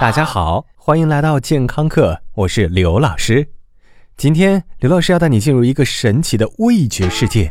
[0.00, 3.46] 大家好，欢迎来到健康课，我是刘老师。
[4.16, 7.50] 今天刘老师要带你进入一个神奇的味觉世界。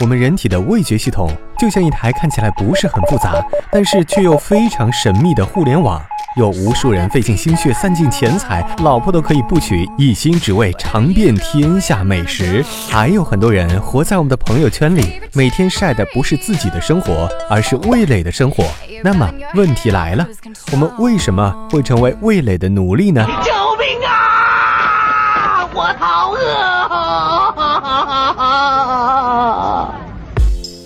[0.00, 1.28] 我们人体的味觉系统
[1.58, 6.00] 就像一台看起来不是很复杂，但是却又非常神秘的互联网。
[6.34, 12.64] 有无数人费尽心血、散尽钱财，老婆都可以不娶，一心只为尝遍天下美食。
[12.88, 18.64] 还有很多人活在我们的朋友圈里，每天晒的不是自己的生活，而是味蕾的生活。
[19.04, 20.26] 那么问题来了，
[20.72, 23.26] 我们为什么会成为味蕾的奴隶呢？
[23.44, 25.68] 救命啊！
[25.74, 26.38] 我好饿。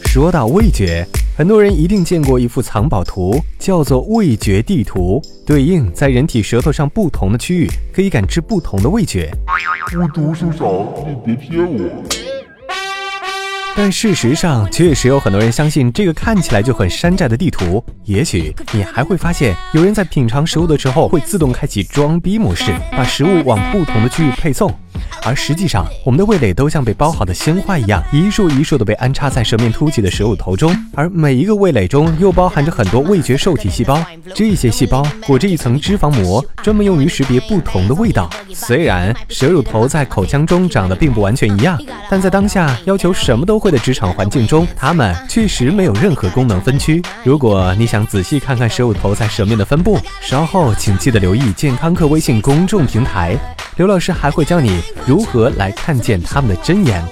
[0.11, 1.07] 说到味觉。
[1.37, 9.31] 很多人一定见过一幅藏宝图，叫做味觉地图，对应在人体舌头上不同的区域，可以感知不同的味觉。
[10.01, 11.91] 我读书少，你别骗我。
[13.77, 17.85] 但事实上，确实有很多人相信这个看起来就很山寨的地图。
[18.05, 24.73] 也许你还会发现，有人在品尝食物的时候会自动开启装逼模式，把食物往不同的区域配送。
[25.27, 30.73] 而实际上，我们的味蕾都像被包好的鲜花一样，一束一束的被安插在舌面凸起的舌乳头中。
[30.95, 34.01] 而每一个味蕾中又包含着很多味觉受体细胞，
[34.33, 38.31] 这些细胞裹着一层脂肪膜，专门用于识别不同的味道。
[38.55, 41.77] 虽然舌乳头在口腔中长得并不完全一样，
[42.09, 47.03] 但在当下要求什么都会的职场环境中，它们确实没有任何功能分区。
[47.25, 53.37] 如果你想仔细看看舌乳头在舌面的分布，稍后请记得留意健康课微信公众平台。
[53.77, 57.05] 刘老师还会教你如何来看见他们的真言。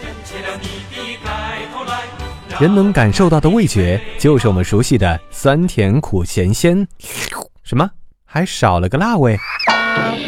[2.59, 6.87] 人能感受到的味觉，就是我们熟悉的酸甜苦咸鲜。
[7.63, 7.91] 什么？
[8.25, 9.39] 还少了个辣味？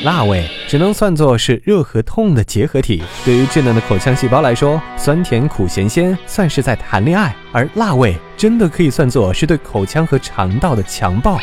[0.05, 3.03] 辣味只能算作是热和痛的结合体。
[3.25, 11.39] 对于稚嫩的口腔细胞来说，酸甜苦咸鲜算是在谈恋爱，而辣味真的可以算作是对口腔和肠道的强暴。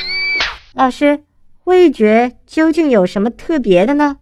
[0.76, 1.24] 老师，
[1.64, 4.18] 味觉究竟有什么特别的呢？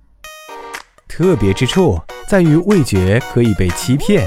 [1.11, 4.25] 特别之处在于味觉可以被欺骗，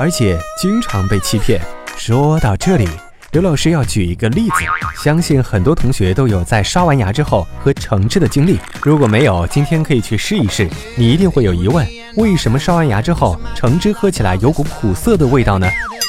[0.00, 1.60] 而且经常被欺骗。
[1.96, 2.88] 说到这里，
[3.30, 4.64] 刘老师要举一个例子，
[5.00, 8.58] 相信很多同学都有在刷完牙之后喝橙汁的经历。
[8.82, 10.68] 如果没有，今天可以去试一试。
[10.96, 11.86] 你一定会有疑问：
[12.16, 15.68] 为什么刷完牙之后，橙汁喝起来有股苦涩的味道呢？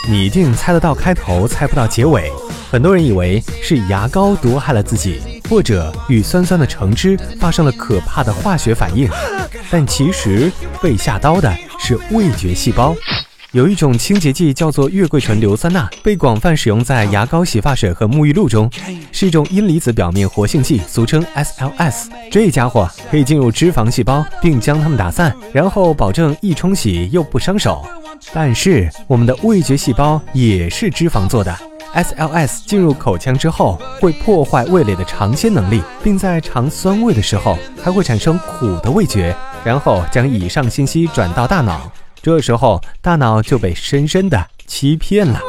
[0.10, 2.32] 你一定猜得到开头，猜不到结尾。
[2.72, 9.10] 很多人以为是牙膏毒害了自己，或者与酸酸的橙汁发生了可怕的化学反应。
[9.70, 10.52] 但其实
[10.82, 12.96] 被下刀的是味觉细胞。
[13.52, 18.70] 有一种清洁剂叫做月桂醇硫酸钠，被广泛使用在牙膏、洗发水和沐浴露中，
[19.14, 22.08] 是一种阴离子表面活性剂，俗称 SLS。
[22.30, 27.86] 这家伙可以进入脂肪细胞，并将它们打散，然后保证易冲洗又不伤手。
[28.34, 31.58] 但是我们的味觉细胞也是脂肪做的。
[31.96, 39.34] SLS 进入口腔之后，会破坏味蕾的尝鲜能力，并在尝酸味的时候还会产生苦的味觉，
[39.64, 41.90] 然后将以上信息转到大脑，
[42.22, 45.40] 这时候大脑就被深深的欺骗了。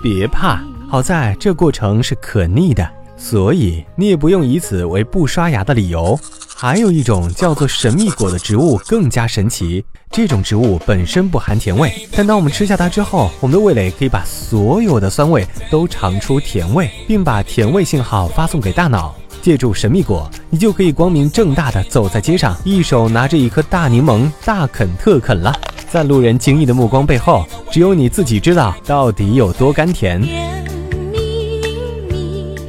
[0.00, 6.18] 别怕，好在这过程是可逆的，所以你也不用以此为不刷牙的理由。
[6.56, 9.84] 还有一种叫做神秘果的植物更加神奇。
[10.10, 19.14] 这种植物本身不含甜味，但当我们吃下它之后，我们的味蕾可以把所有的酸味都尝出甜味，并把甜味信号发送给大脑。
[19.42, 25.52] 借助神秘果，你就可以光明正大的走在街上，一手拿着一颗大柠檬，大啃特啃了。
[25.90, 30.22] 在路人惊异的目光背后，只有你自己知道到底有多甘甜。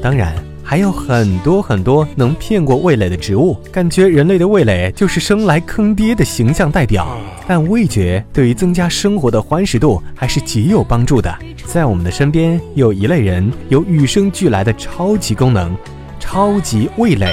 [0.06, 0.36] 当然。
[0.68, 7.18] 还有很多很多能骗过味蕾的植物，感觉人类的味蕾就是生来坑爹的形象代表。
[7.48, 11.36] 但味觉对于增加生活的欢实度还是极有帮助的。
[11.66, 15.76] 在我们的身边有一类人，有与生俱来的超级功能——
[16.20, 17.28] 超级味蕾。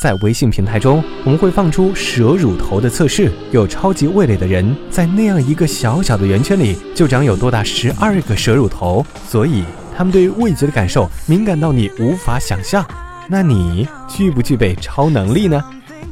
[0.00, 9.62] 在微信平台中，我们会放出蛇乳头的测试，有超级味蕾的人，在那样一个小小的圆圈里，就长有多达十二个蛇乳头，所以。
[9.94, 12.82] 他们对味觉的感受敏感到你无法想象，
[13.28, 15.62] 那你具不具备超能力呢？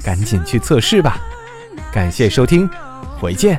[0.05, 1.17] 赶紧去测试吧！
[1.91, 2.69] 感谢收听，
[3.19, 3.59] 回见。